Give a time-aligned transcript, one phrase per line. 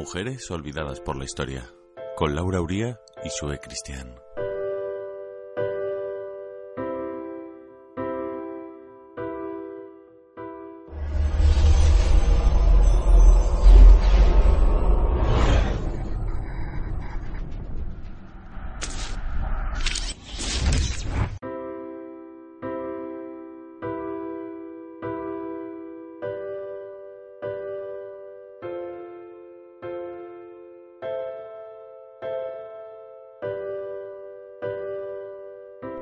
[0.00, 1.74] Mujeres olvidadas por la historia,
[2.16, 4.14] con Laura Uría y Sue Cristian.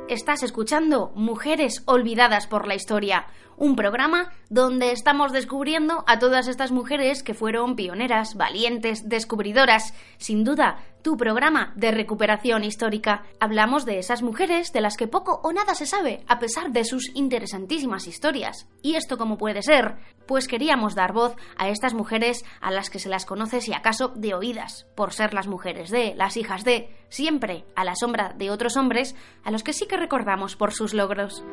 [0.08, 3.26] Estás escuchando Mujeres Olvidadas por la Historia,
[3.58, 10.44] un programa donde estamos descubriendo a todas estas mujeres que fueron pioneras, valientes, descubridoras, sin
[10.44, 13.24] duda tu programa de recuperación histórica.
[13.40, 16.84] Hablamos de esas mujeres de las que poco o nada se sabe, a pesar de
[16.84, 18.68] sus interesantísimas historias.
[18.82, 19.96] ¿Y esto cómo puede ser?
[20.27, 24.08] Pues queríamos dar voz a estas mujeres a las que se las conoce si acaso
[24.08, 28.50] de oídas, por ser las mujeres de, las hijas de, siempre a la sombra de
[28.50, 31.44] otros hombres a los que sí que recordamos por sus logros.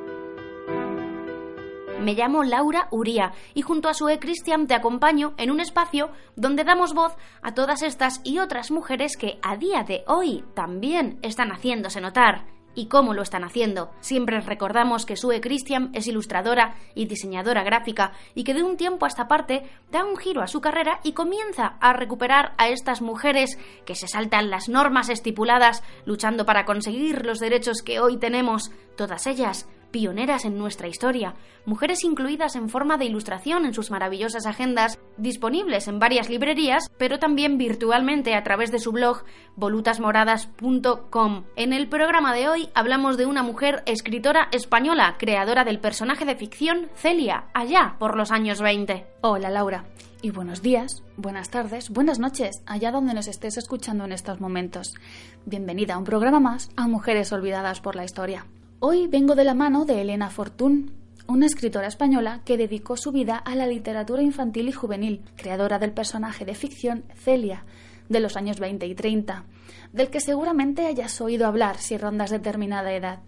[2.00, 6.66] Me llamo Laura Uría y junto a Sue Cristian te acompaño en un espacio donde
[6.66, 11.52] damos voz a todas estas y otras mujeres que a día de hoy también están
[11.52, 12.46] haciéndose notar.
[12.78, 13.92] ¿Y cómo lo están haciendo?
[14.02, 19.06] Siempre recordamos que Sue Christian es ilustradora y diseñadora gráfica y que de un tiempo
[19.06, 23.02] a esta parte da un giro a su carrera y comienza a recuperar a estas
[23.02, 28.72] mujeres que se saltan las normas estipuladas luchando para conseguir los derechos que hoy tenemos,
[28.98, 34.46] todas ellas pioneras en nuestra historia, mujeres incluidas en forma de ilustración en sus maravillosas
[34.46, 39.24] agendas, disponibles en varias librerías, pero también virtualmente a través de su blog
[39.56, 41.46] volutasmoradas.com.
[41.56, 46.36] En el programa de hoy hablamos de una mujer escritora española, creadora del personaje de
[46.36, 49.08] ficción Celia, allá por los años 20.
[49.22, 49.86] Hola Laura.
[50.22, 54.94] Y buenos días, buenas tardes, buenas noches, allá donde nos estés escuchando en estos momentos.
[55.46, 58.46] Bienvenida a un programa más a Mujeres Olvidadas por la Historia.
[58.80, 60.92] Hoy vengo de la mano de Elena Fortún,
[61.28, 65.94] una escritora española que dedicó su vida a la literatura infantil y juvenil, creadora del
[65.94, 67.64] personaje de ficción Celia,
[68.10, 69.46] de los años 20 y 30,
[69.94, 73.20] del que seguramente hayas oído hablar si rondas determinada edad.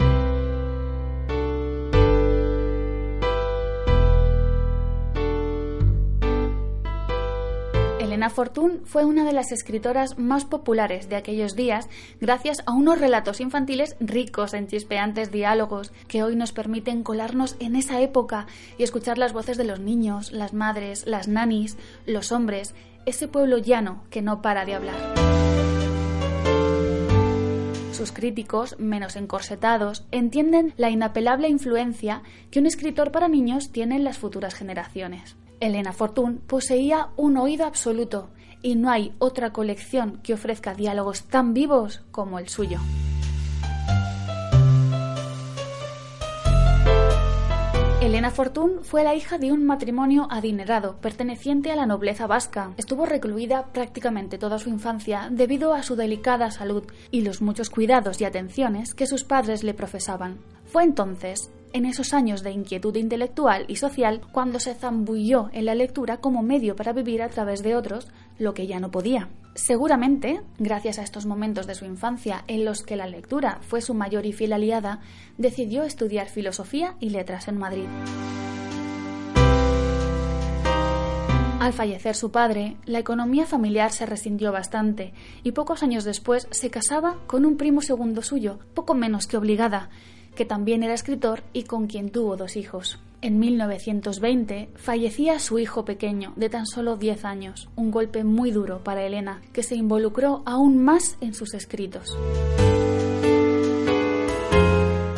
[8.27, 11.87] Elena Fortún fue una de las escritoras más populares de aquellos días
[12.19, 17.77] gracias a unos relatos infantiles ricos en chispeantes diálogos que hoy nos permiten colarnos en
[17.77, 18.45] esa época
[18.77, 23.59] y escuchar las voces de los niños, las madres, las nanis, los hombres, ese pueblo
[23.59, 25.13] llano que no para de hablar.
[27.93, 34.03] Sus críticos, menos encorsetados, entienden la inapelable influencia que un escritor para niños tiene en
[34.03, 35.37] las futuras generaciones.
[35.59, 38.29] Elena Fortún poseía un oído absoluto
[38.61, 42.79] y no hay otra colección que ofrezca diálogos tan vivos como el suyo.
[48.01, 52.71] Elena Fortún fue la hija de un matrimonio adinerado perteneciente a la nobleza vasca.
[52.77, 58.21] Estuvo recluida prácticamente toda su infancia debido a su delicada salud y los muchos cuidados
[58.21, 60.37] y atenciones que sus padres le profesaban.
[60.65, 65.75] Fue entonces, en esos años de inquietud intelectual y social, cuando se zambulló en la
[65.75, 68.07] lectura como medio para vivir a través de otros
[68.37, 69.29] lo que ya no podía.
[69.55, 73.93] Seguramente, gracias a estos momentos de su infancia en los que la lectura fue su
[73.93, 74.99] mayor y fiel aliada,
[75.37, 77.87] decidió estudiar filosofía y letras en Madrid.
[81.59, 85.13] Al fallecer su padre, la economía familiar se resintió bastante
[85.43, 89.89] y pocos años después se casaba con un primo segundo suyo, poco menos que obligada,
[90.37, 92.99] que también era escritor y con quien tuvo dos hijos.
[93.21, 98.83] En 1920 fallecía su hijo pequeño, de tan solo 10 años, un golpe muy duro
[98.83, 102.15] para Elena, que se involucró aún más en sus escritos.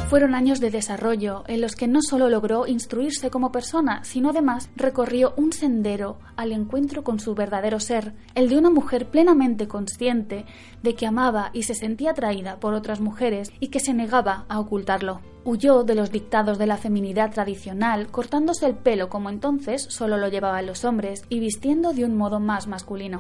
[0.10, 4.72] Fueron años de desarrollo en los que no solo logró instruirse como persona, sino además
[4.76, 10.48] recorrió un sendero al encuentro con su verdadero ser, el de una mujer plenamente consciente
[10.82, 14.60] de que amaba y se sentía atraída por otras mujeres y que se negaba a
[14.60, 15.22] ocultarlo.
[15.46, 20.28] Huyó de los dictados de la feminidad tradicional, cortándose el pelo como entonces solo lo
[20.28, 23.20] llevaban los hombres y vistiendo de un modo más masculino.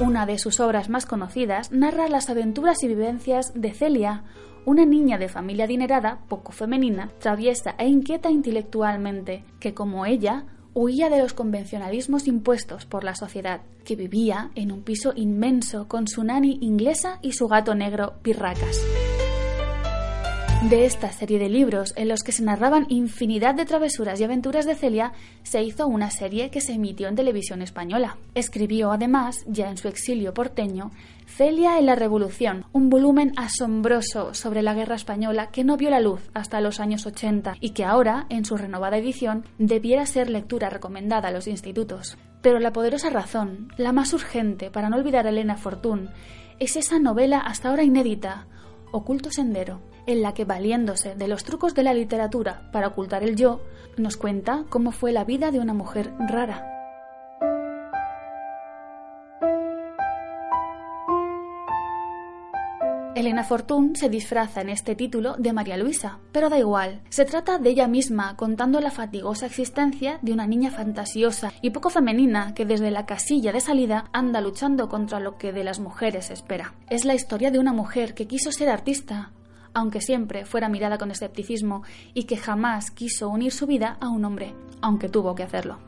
[0.00, 4.22] Una de sus obras más conocidas narra las aventuras y vivencias de Celia,
[4.68, 10.44] una niña de familia adinerada, poco femenina, traviesa e inquieta intelectualmente, que como ella
[10.74, 16.06] huía de los convencionalismos impuestos por la sociedad, que vivía en un piso inmenso con
[16.06, 18.84] su nani inglesa y su gato negro Pirracas.
[20.62, 24.66] De esta serie de libros, en los que se narraban infinidad de travesuras y aventuras
[24.66, 25.12] de Celia,
[25.44, 28.18] se hizo una serie que se emitió en televisión española.
[28.34, 30.90] Escribió además, ya en su exilio porteño,
[31.26, 36.00] Celia en la Revolución, un volumen asombroso sobre la guerra española que no vio la
[36.00, 40.70] luz hasta los años 80 y que ahora, en su renovada edición, debiera ser lectura
[40.70, 42.18] recomendada a los institutos.
[42.42, 46.10] Pero la poderosa razón, la más urgente para no olvidar a Elena Fortún,
[46.58, 48.48] es esa novela hasta ahora inédita,
[48.90, 53.36] Oculto Sendero, en la que, valiéndose de los trucos de la literatura para ocultar el
[53.36, 53.60] yo,
[53.98, 56.74] nos cuenta cómo fue la vida de una mujer rara.
[63.14, 67.02] Elena Fortún se disfraza en este título de María Luisa, pero da igual.
[67.08, 71.90] Se trata de ella misma contando la fatigosa existencia de una niña fantasiosa y poco
[71.90, 76.30] femenina que desde la casilla de salida anda luchando contra lo que de las mujeres
[76.30, 76.74] espera.
[76.88, 79.32] Es la historia de una mujer que quiso ser artista,
[79.74, 81.82] aunque siempre fuera mirada con escepticismo
[82.14, 85.78] y que jamás quiso unir su vida a un hombre, aunque tuvo que hacerlo.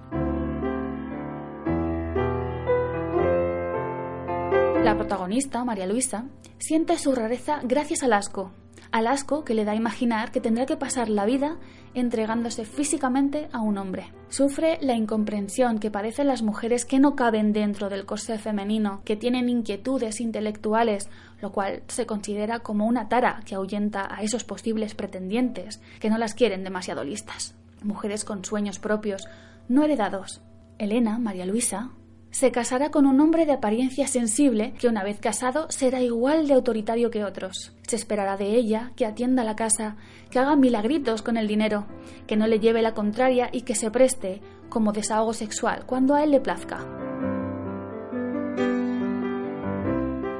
[4.85, 6.25] La protagonista, María Luisa,
[6.59, 8.51] siente su rareza gracias al asco,
[8.93, 11.59] al asco que le da a imaginar que tendrá que pasar la vida
[11.95, 14.13] entregándose físicamente a un hombre.
[14.29, 19.17] Sufre la incomprensión que padecen las mujeres que no caben dentro del corsé femenino, que
[19.17, 21.09] tienen inquietudes intelectuales,
[21.41, 26.19] lo cual se considera como una tara que ahuyenta a esos posibles pretendientes, que no
[26.19, 27.55] las quieren demasiado listas.
[27.83, 29.27] Mujeres con sueños propios,
[29.69, 30.41] no heredados.
[30.79, 31.91] Elena, María Luisa,
[32.31, 36.55] se casará con un hombre de apariencia sensible que una vez casado será igual de
[36.55, 37.73] autoritario que otros.
[37.83, 39.97] Se esperará de ella que atienda la casa,
[40.31, 41.87] que haga milagritos con el dinero,
[42.29, 46.23] que no le lleve la contraria y que se preste como desahogo sexual cuando a
[46.23, 47.10] él le plazca.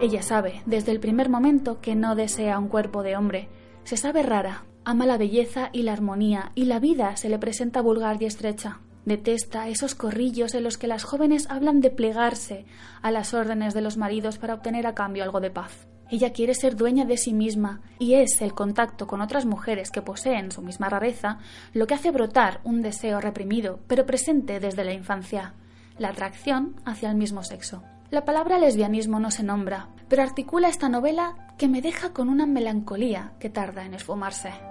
[0.01, 3.51] Ella sabe desde el primer momento que no desea un cuerpo de hombre.
[3.85, 7.83] Se sabe rara, ama la belleza y la armonía y la vida se le presenta
[7.83, 8.81] vulgar y estrecha.
[9.05, 12.65] Detesta esos corrillos en los que las jóvenes hablan de plegarse
[13.03, 15.87] a las órdenes de los maridos para obtener a cambio algo de paz.
[16.11, 20.01] Ella quiere ser dueña de sí misma y es el contacto con otras mujeres que
[20.01, 21.41] poseen su misma rareza
[21.75, 25.53] lo que hace brotar un deseo reprimido, pero presente desde la infancia,
[25.99, 27.83] la atracción hacia el mismo sexo.
[28.11, 32.45] La palabra lesbianismo no se nombra, pero articula esta novela que me deja con una
[32.45, 34.70] melancolía que tarda en esfumarse.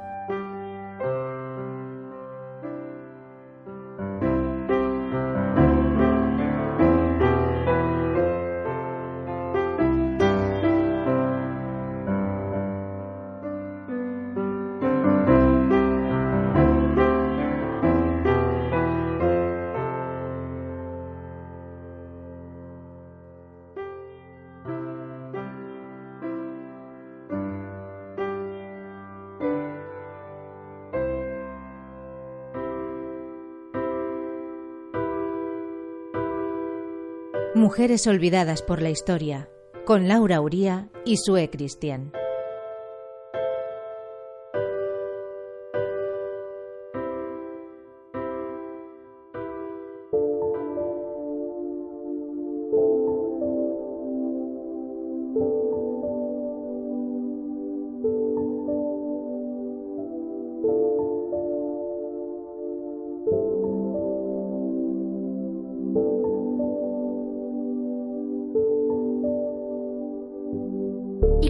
[37.60, 39.50] Mujeres olvidadas por la historia,
[39.86, 42.14] con Laura Uría y Sue Cristian.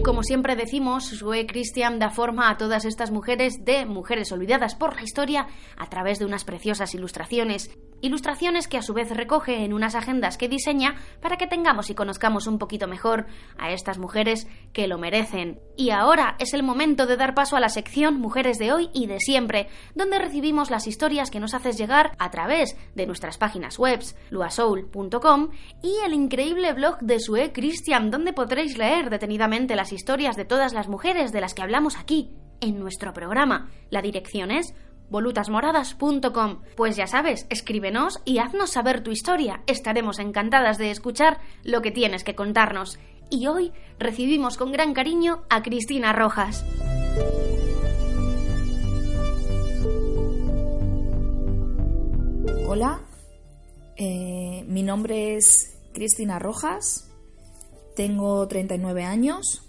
[0.02, 4.94] Como siempre decimos, Sue Christian da forma a todas estas mujeres de mujeres olvidadas por
[4.94, 7.70] la historia a través de unas preciosas ilustraciones.
[8.02, 11.94] Ilustraciones que a su vez recoge en unas agendas que diseña para que tengamos y
[11.94, 13.26] conozcamos un poquito mejor
[13.58, 15.60] a estas mujeres que lo merecen.
[15.76, 19.06] Y ahora es el momento de dar paso a la sección Mujeres de hoy y
[19.06, 23.78] de siempre, donde recibimos las historias que nos haces llegar a través de nuestras páginas
[23.78, 25.50] webs, luasoul.com
[25.82, 30.72] y el increíble blog de Sue Christian, donde podréis leer detenidamente las historias de todas
[30.72, 32.30] las mujeres de las que hablamos aquí,
[32.60, 33.70] en nuestro programa.
[33.90, 34.74] La dirección es
[35.10, 36.62] volutasmoradas.com.
[36.76, 39.62] Pues ya sabes, escríbenos y haznos saber tu historia.
[39.66, 42.98] Estaremos encantadas de escuchar lo que tienes que contarnos.
[43.28, 46.64] Y hoy recibimos con gran cariño a Cristina Rojas.
[52.66, 53.00] Hola,
[53.96, 57.10] eh, mi nombre es Cristina Rojas,
[57.96, 59.64] tengo 39 años,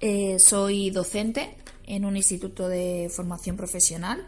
[0.00, 4.26] eh, soy docente en un instituto de formación profesional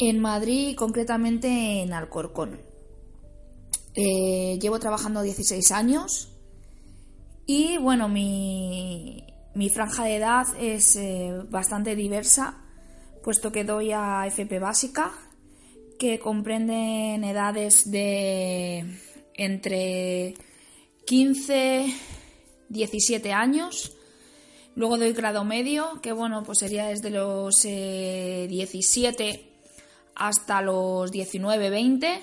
[0.00, 2.62] en Madrid, concretamente en Alcorcón.
[3.94, 6.32] Eh, llevo trabajando 16 años
[7.44, 9.26] y bueno, mi,
[9.74, 12.64] franja de edad es eh, bastante diversa,
[13.22, 15.12] puesto que doy a FP básica,
[15.98, 18.86] que comprenden edades de
[19.34, 20.34] entre
[21.06, 21.94] 15,
[22.70, 23.96] 17 años.
[24.76, 29.49] Luego doy grado medio, que bueno, pues sería desde los 17 eh,
[30.20, 32.20] hasta los 19, 20.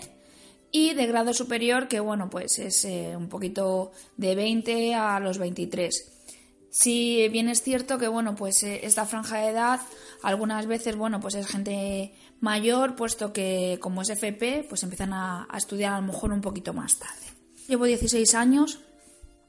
[0.71, 5.37] Y de grado superior, que bueno, pues es eh, un poquito de 20 a los
[5.37, 6.13] 23.
[6.69, 9.79] Si bien es cierto que, bueno, pues eh, esta franja de edad
[10.21, 15.47] algunas veces, bueno, pues es gente mayor, puesto que como es FP, pues empiezan a,
[15.55, 17.25] estudiar a lo mejor un poquito más tarde.
[17.67, 18.79] Llevo 16 años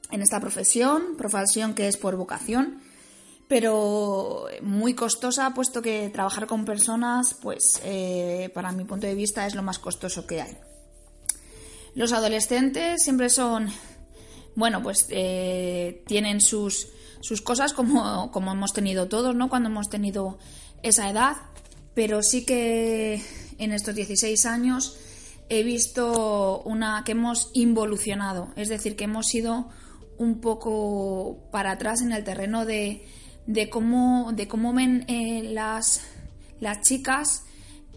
[0.09, 2.81] en esta profesión, profesión que es por vocación,
[3.49, 9.45] pero muy costosa, puesto que trabajar con personas, pues eh, para mi punto de vista
[9.45, 10.57] es lo más costoso que hay.
[11.95, 13.69] Los adolescentes siempre son,
[14.55, 16.87] bueno, pues eh, tienen sus
[17.21, 19.49] sus cosas como, como hemos tenido todos, ¿no?
[19.49, 20.37] Cuando hemos tenido
[20.83, 21.35] esa edad,
[21.93, 23.21] pero sí que
[23.57, 24.97] en estos 16 años
[25.49, 29.69] he visto una que hemos involucionado, es decir, que hemos ido
[30.17, 33.05] un poco para atrás en el terreno de,
[33.49, 36.01] de cómo, de cómo ven eh, las,
[36.59, 37.43] las chicas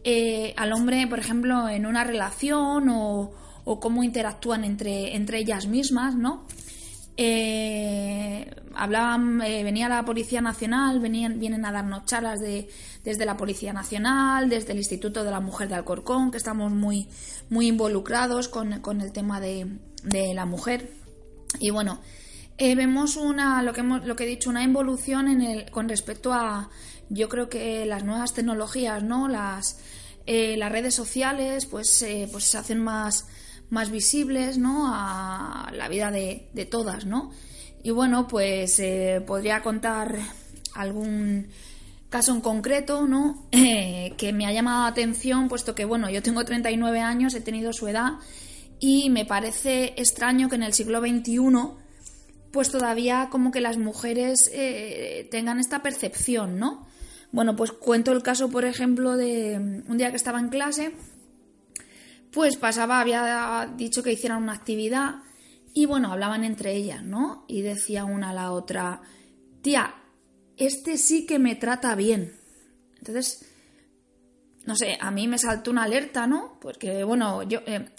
[0.02, 3.32] eh, al hombre, por ejemplo, en una relación o,
[3.64, 6.46] o cómo interactúan entre, entre ellas mismas, ¿no?
[7.18, 12.70] Eh, hablaban, eh, venía la Policía Nacional, venían, vienen a darnos charlas de,
[13.04, 17.08] desde la Policía Nacional, desde el Instituto de la Mujer de Alcorcón, que estamos muy,
[17.50, 19.68] muy involucrados con, el tema de,
[20.34, 20.90] la mujer.
[21.60, 22.00] Y bueno,
[22.58, 25.88] eh, vemos una, lo que, hemos, lo que he dicho, una involución en el, con
[25.88, 26.70] respecto a,
[27.08, 29.28] yo creo que las nuevas tecnologías, ¿no?
[29.28, 29.80] Las,
[30.26, 33.26] las redes sociales, pues, pues se hacen más
[33.72, 34.92] más visibles ¿no?
[34.92, 37.32] a la vida de, todas, ¿no?
[37.82, 40.18] Y bueno, pues eh, podría contar
[40.74, 41.48] algún
[42.10, 43.46] caso en concreto, ¿no?
[43.50, 47.72] que me ha llamado la atención, puesto que, bueno, yo tengo 39 años, he tenido
[47.72, 48.18] su edad,
[48.78, 51.38] y me parece extraño que en el siglo XXI,
[52.52, 56.86] pues todavía como que las mujeres eh, tengan esta percepción, ¿no?
[57.32, 60.92] Bueno, pues cuento el caso, por ejemplo, de un día que estaba en clase
[62.32, 65.16] pues pasaba, había dicho que hicieran una actividad
[65.74, 67.44] y bueno, hablaban entre ellas, ¿no?
[67.46, 69.02] Y decía una a la otra,
[69.60, 69.94] tía,
[70.56, 72.34] este sí que me trata bien.
[72.98, 73.46] Entonces,
[74.64, 76.58] no sé, a mí me saltó una alerta, ¿no?
[76.60, 77.90] Porque bueno, yo, eh,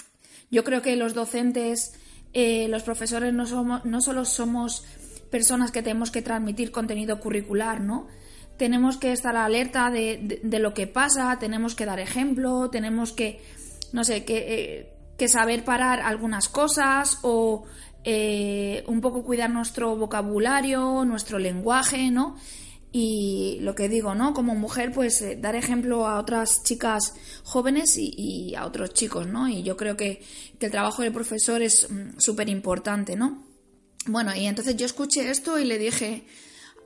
[0.50, 1.93] yo creo que los docentes,
[2.33, 4.83] eh, los profesores no, somos, no solo somos
[5.29, 8.07] personas que tenemos que transmitir contenido curricular, ¿no?
[8.57, 13.41] Tenemos que estar alerta de lo que pasa, tenemos que dar ejemplo, tenemos que
[13.93, 17.63] no sé, que, eh, saber parar algunas cosas o
[18.03, 22.35] eh, un poco cuidar nuestro vocabulario, nuestro lenguaje, ¿no?
[22.95, 24.35] Y lo que digo, ¿no?
[24.35, 29.50] Como mujer, pues eh, dar ejemplo a otras chicas jóvenes y, a otros chicos, ¿no?
[29.50, 30.23] Y yo creo que,
[30.59, 33.43] el trabajo del profesor es mm, súper importante, ¿no?
[34.05, 36.23] Bueno, y entonces yo escuché esto y le dije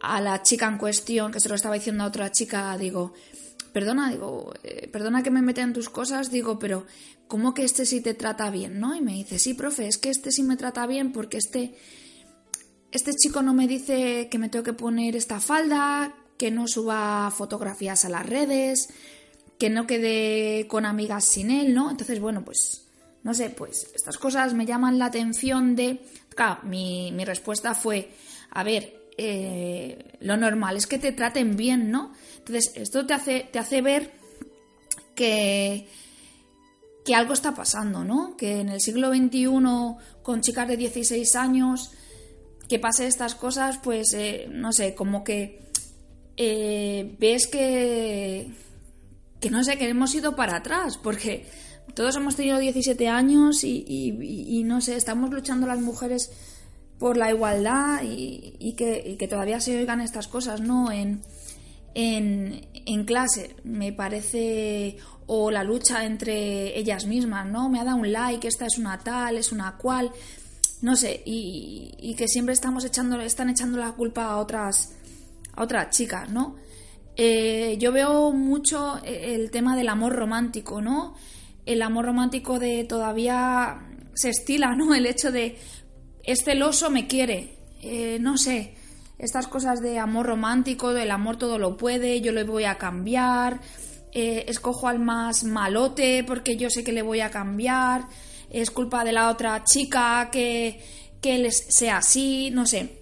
[0.02, 3.14] a la chica en cuestión, que se lo estaba diciendo a otra chica, digo,
[3.74, 6.86] perdona, digo, eh, perdona que me meta en tus cosas, digo, pero
[7.28, 8.96] ¿cómo que este sí te trata bien, no?
[8.96, 11.76] Y me dice, sí, profe, es que este sí me trata bien porque este,
[12.92, 17.32] este chico no me dice que me tengo que poner esta falda, que no suba
[17.32, 18.90] fotografías a las redes,
[19.58, 21.90] que no quede con amigas sin él, ¿no?
[21.90, 22.88] Entonces, bueno, pues,
[23.24, 26.00] no sé, pues estas cosas me llaman la atención de...
[26.30, 28.12] Claro, mi, mi respuesta fue,
[28.52, 32.14] a ver, eh, lo normal es que te traten bien, ¿no?
[32.38, 34.14] Entonces, esto te hace, te hace ver
[35.16, 35.88] que,
[37.04, 38.38] que algo está pasando, ¿no?
[38.38, 39.50] Que en el siglo XXI,
[40.22, 41.92] con chicas de 16 años,
[42.68, 45.62] que pase estas cosas, pues, eh, no sé, como que
[46.36, 48.52] eh, ves que,
[49.40, 51.46] que, no sé, que hemos ido para atrás, porque
[51.94, 56.32] todos hemos tenido 17 años y, y no sé, estamos luchando las mujeres
[57.00, 60.92] por la igualdad y, que, todavía se oigan estas cosas, ¿no?
[60.92, 61.22] En,
[61.94, 64.98] en, clase, me parece,
[65.28, 67.70] o la lucha entre ellas mismas, ¿no?
[67.70, 70.12] Me ha dado un like, esta es una tal, es una cual,
[70.82, 74.96] no sé, y, que siempre estamos echando, están echando la culpa a otras,
[75.54, 76.56] a otras chicas, ¿no?
[77.16, 81.16] Eh, yo veo mucho el tema del amor romántico, ¿no?
[81.66, 83.80] El amor romántico de todavía
[84.14, 84.94] se estila, ¿no?
[84.94, 85.58] El hecho de
[86.24, 87.58] es celoso, me quiere.
[87.82, 88.76] Eh, no sé,
[89.18, 93.62] estas cosas de amor romántico, del amor todo lo puede, yo le voy a cambiar,
[94.12, 98.08] eh, escojo al más malote porque yo sé que le voy a cambiar,
[98.50, 100.82] es culpa de la otra chica que,
[101.22, 103.00] que él sea así, no sé.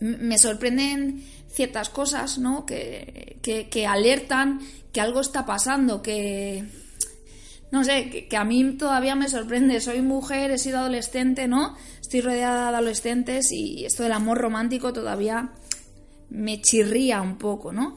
[0.00, 2.66] me sorprenden ciertas cosas, ¿no?
[2.66, 4.60] Que, que, alertan
[4.92, 6.64] que algo está pasando, que...
[7.72, 9.80] No sé, que, que, a mí todavía me sorprende.
[9.80, 11.76] Soy mujer, he sido adolescente, ¿no?
[12.00, 15.50] Estoy rodeada de adolescentes y esto del amor romántico todavía
[16.30, 17.96] me chirría un poco, ¿no?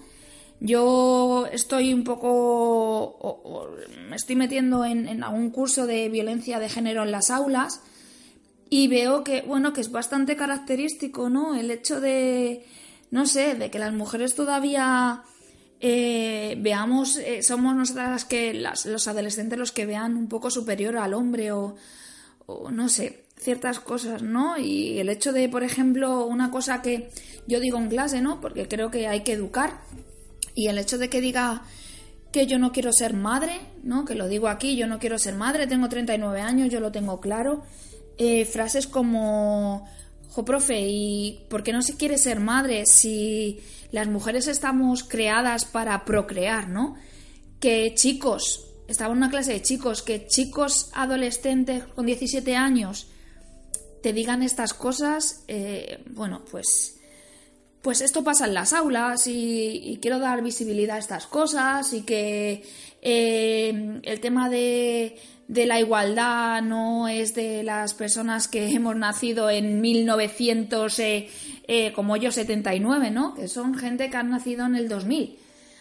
[0.61, 3.69] Yo estoy un poco,
[4.09, 7.81] me estoy metiendo en, algún curso de violencia de género en las aulas
[8.69, 11.55] y veo que, bueno, que es bastante característico, ¿no?
[11.55, 12.65] El hecho de,
[13.09, 15.23] no sé, de que las mujeres todavía
[15.79, 20.97] eh, veamos, eh, somos nosotras las que, los adolescentes los que vean un poco superior
[20.97, 21.77] al hombre o,
[22.47, 24.57] o no sé, ciertas cosas, ¿no?
[24.57, 27.09] Y el hecho de, por ejemplo, una cosa que
[27.47, 28.41] yo digo en clase, ¿no?
[28.41, 29.79] Porque creo que hay que educar
[30.59, 31.63] y el hecho de que diga
[32.33, 34.03] que yo no quiero ser madre, ¿no?
[34.03, 37.21] Que lo digo aquí, yo no quiero ser madre, tengo 39 años, yo lo tengo
[37.21, 37.63] claro.
[38.17, 39.87] Eh, frases como,
[40.27, 43.61] jo, profe, ¿y por qué no se quiere ser madre si
[43.91, 46.95] las mujeres estamos creadas para procrear, ¿no?
[47.61, 53.07] Que chicos, estaba en una clase de chicos, que chicos adolescentes con 17 años
[54.03, 56.98] te digan estas cosas, eh, bueno, pues
[57.81, 62.63] pues esto pasa en las aulas y, quiero dar visibilidad a estas cosas y que
[63.01, 65.17] eh, el tema de,
[65.47, 71.29] la igualdad no es de las personas que hemos nacido en 1900, eh,
[71.67, 73.33] eh, como yo, 79, ¿no?
[73.33, 75.37] Que son gente que han nacido en el 2000.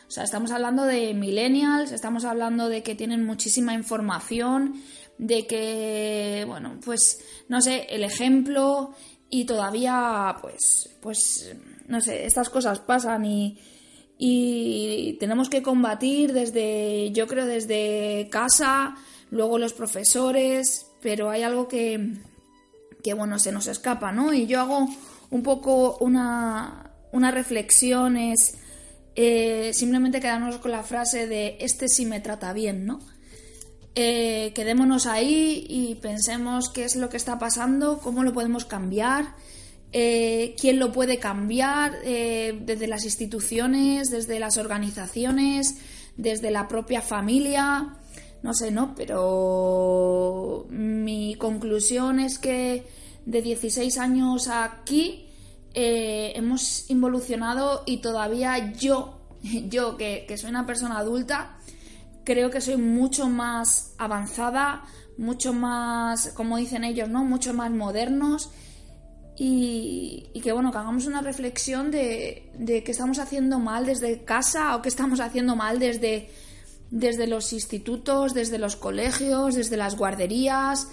[0.06, 4.80] O sea, estamos hablando de millennials, estamos hablando de que tienen muchísima información,
[5.18, 8.94] de que, bueno, pues, no sé, el ejemplo
[9.30, 11.54] y todavía, pues, pues
[11.86, 13.58] no sé, estas cosas pasan y,
[14.18, 18.96] y tenemos que combatir desde, yo creo, desde casa,
[19.30, 22.14] luego los profesores, pero hay algo que,
[23.02, 24.32] que bueno, se nos escapa, ¿no?
[24.32, 24.88] Y yo hago
[25.30, 28.58] un poco una, una reflexión, es
[29.14, 33.00] eh, simplemente quedarnos con la frase de este sí me trata bien, ¿no?
[34.00, 39.34] Eh, quedémonos ahí y pensemos qué es lo que está pasando, cómo lo podemos cambiar
[39.90, 45.78] eh, quién lo puede cambiar eh, desde las instituciones, desde las organizaciones,
[46.16, 47.96] desde la propia familia,
[48.44, 48.94] no sé, ¿no?
[48.94, 52.86] Pero mi conclusión es que
[53.26, 55.26] de 16 años aquí
[55.74, 59.18] hemos involucionado y todavía yo,
[59.68, 61.58] yo que, que soy una persona adulta,
[62.28, 64.84] creo que soy mucho más avanzada,
[65.16, 67.24] mucho más, como dicen ellos, ¿no?
[67.24, 68.50] Mucho más modernos
[69.34, 74.76] y, que bueno, que hagamos una reflexión de, de qué estamos haciendo mal desde casa
[74.76, 76.28] o qué estamos haciendo mal desde,
[76.90, 80.88] desde los institutos, desde los colegios, desde las guarderías,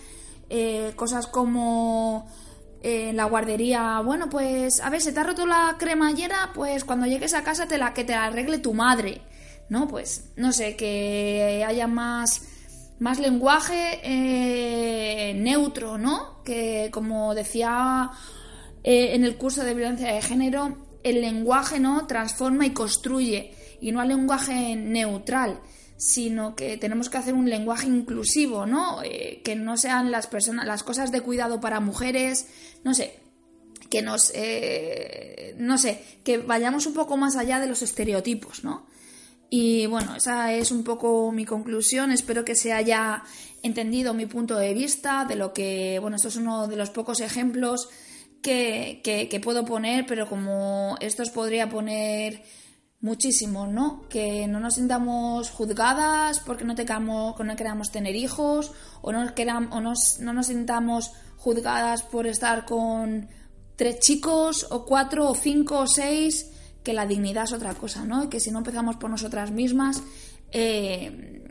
[0.49, 2.29] eh, cosas como
[2.81, 7.07] eh, la guardería, bueno, pues a ver, se te ha roto la cremallera, pues cuando
[7.07, 9.21] llegues a casa te la que te la arregle tu madre,
[9.69, 9.88] ¿no?
[9.88, 12.41] Pues no sé, que haya más
[12.99, 16.41] más lenguaje eh, neutro, ¿no?
[16.43, 18.12] Que como decía
[18.84, 23.91] eh, en el curso de violencia de género, el lenguaje no transforma y construye, y
[23.91, 25.60] no al lenguaje neutral,
[25.97, 29.01] sino que tenemos que hacer un lenguaje inclusivo, ¿no?
[29.04, 32.47] Eh, que no sean las personas, las cosas de cuidado para mujeres,
[32.84, 33.19] no sé,
[33.89, 38.88] que nos, eh, no sé, que vayamos un poco más allá de los estereotipos, ¿no?
[39.57, 42.11] Y bueno, esa es un poco mi conclusión.
[42.11, 43.23] Espero que se haya
[43.63, 47.21] entendido mi punto de vista de lo que, bueno, esto es uno de los pocos
[47.21, 47.87] ejemplos
[48.41, 52.43] que, puedo poner, pero como estos podría poner
[52.99, 54.09] muchísimos, ¿no?
[54.09, 59.71] Que no nos sintamos juzgadas porque no, tengamos, no queramos tener hijos o, no, queramos,
[59.71, 63.29] o no nos sintamos juzgadas por estar con
[63.77, 66.51] tres chicos o cuatro o cinco o seis,
[66.85, 68.23] que la dignidad es otra cosa, ¿no?
[68.23, 70.03] Y que si no empezamos por nosotras mismas,
[70.51, 71.43] eh,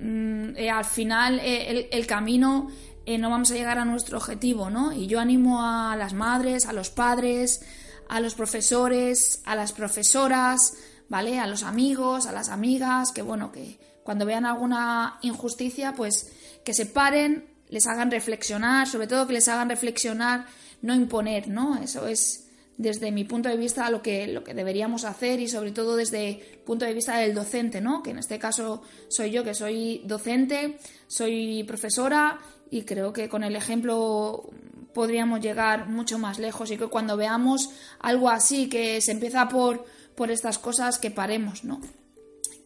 [0.00, 2.68] mm, eh, al final eh, el, camino
[3.04, 4.90] eh, no vamos a llegar a nuestro objetivo, ¿no?
[4.92, 7.60] Y yo animo a las madres, a los padres,
[8.08, 10.72] a los profesores, a las profesoras,
[11.10, 11.38] ¿vale?
[11.38, 16.32] A los amigos, a las amigas, que bueno, que cuando vean alguna injusticia, pues
[16.64, 20.46] que se paren, les hagan reflexionar, sobre todo que les hagan reflexionar,
[20.80, 21.76] no imponer, ¿no?
[21.76, 22.41] Eso es
[22.82, 26.28] desde mi punto de vista lo que, lo que deberíamos hacer y sobre todo desde
[26.28, 28.02] el punto de vista del docente, ¿no?
[28.02, 32.38] Que en este caso soy yo, que soy docente, soy profesora
[32.70, 34.50] y creo que con el ejemplo
[34.92, 39.84] podríamos llegar mucho más lejos y que cuando veamos algo así que se empieza por,
[40.14, 41.80] por estas cosas que paremos, ¿no?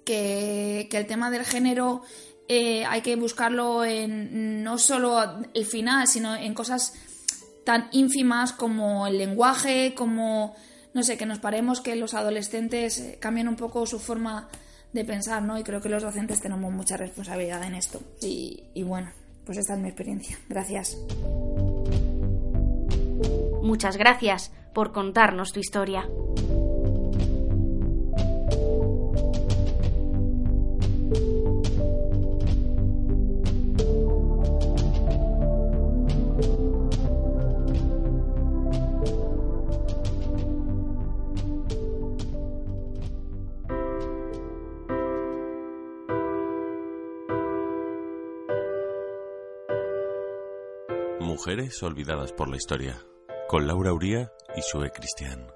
[0.05, 2.02] Que, el tema del género
[2.48, 6.94] eh, hay que buscarlo en no solo el final, sino en cosas
[7.66, 10.55] tan ínfimas como el lenguaje, como,
[10.94, 14.48] no sé, que nos paremos que los adolescentes eh, cambian un poco su forma
[14.92, 15.59] de pensar, ¿no?
[15.59, 18.00] Y creo que los docentes tenemos mucha responsabilidad en esto.
[18.22, 19.11] Y, y bueno,
[19.44, 20.38] pues esta es mi experiencia.
[20.48, 20.96] Gracias.
[23.62, 26.09] Muchas gracias por contarnos tu historia.
[51.47, 53.07] Mujeres olvidadas por la historia,
[53.47, 55.47] con Laura Uría y Sue Cristian.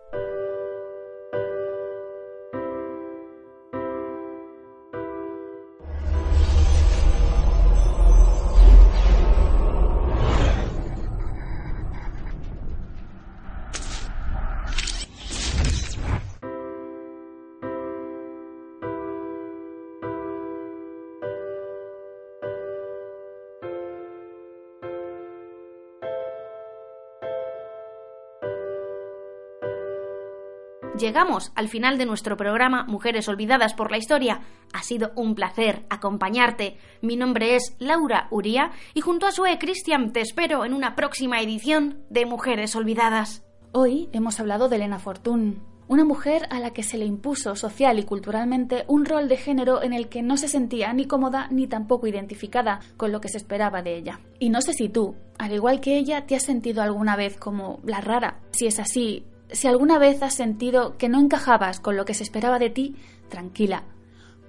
[31.00, 34.42] Llegamos al final de nuestro programa Mujeres Olvidadas por la Historia.
[34.74, 36.76] Ha sido un placer acompañarte.
[37.00, 41.40] Mi nombre es Laura Uría y junto a Sue Cristian te espero en una próxima
[41.40, 43.42] edición de Mujeres Olvidadas.
[43.72, 47.98] Hoy hemos hablado de Elena Fortún, una mujer a la que se le impuso social
[47.98, 51.66] y culturalmente un rol de género en el que no se sentía ni cómoda ni
[51.66, 54.20] tampoco identificada con lo que se esperaba de ella.
[54.38, 57.80] Y no sé si tú, al igual que ella, te has sentido alguna vez como
[57.84, 58.40] la rara.
[58.52, 62.22] Si es así, si alguna vez has sentido que no encajabas con lo que se
[62.22, 62.96] esperaba de ti,
[63.28, 63.84] tranquila,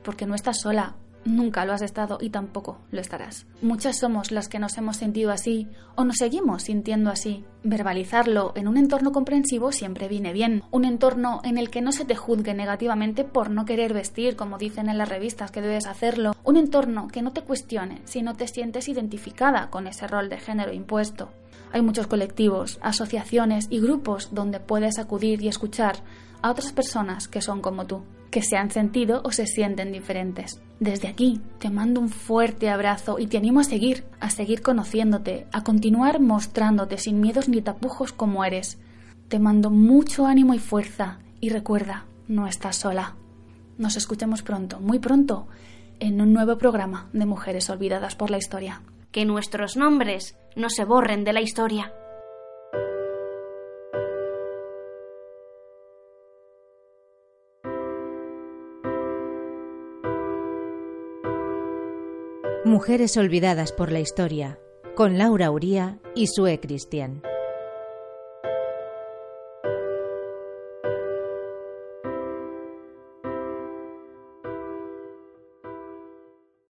[0.04, 3.46] porque no estás sola, nunca lo has estado y tampoco lo estarás.
[3.62, 7.46] Muchas somos las que nos hemos sentido así o nos seguimos sintiendo así.
[7.64, 12.06] Verbalizarlo en un entorno comprensivo siempre viene bien, un entorno en el que no se
[12.06, 16.36] te juzgue negativamente por no querer vestir como dicen en las revistas que debes hacerlo,
[16.44, 20.40] un entorno que no te cuestione si no te sientes identificada con ese rol de
[20.40, 21.30] género impuesto.
[21.74, 25.98] Hay muchos colectivos, asociaciones y grupos donde puedes acudir y escuchar
[26.42, 30.60] a otras personas que son como tú, que se han sentido o se sienten diferentes.
[30.80, 35.48] Desde aquí te mando un fuerte abrazo y te animo a seguir, a seguir conociéndote,
[35.52, 38.78] a continuar mostrándote sin miedos ni tapujos como eres.
[39.28, 43.16] Te mando mucho ánimo y fuerza y recuerda, no estás sola.
[43.78, 45.48] Nos escuchamos pronto, muy pronto,
[46.00, 48.82] en un nuevo programa de Mujeres Olvidadas por la Historia
[49.12, 51.94] que nuestros nombres no se borren de la historia.
[62.64, 64.60] Mujeres olvidadas por la historia,
[64.96, 67.24] con Laura Uría y Sue Cristian.